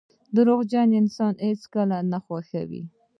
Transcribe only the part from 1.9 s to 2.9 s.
نه خوښوي.